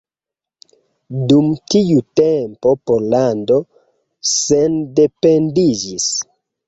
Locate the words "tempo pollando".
2.21-3.59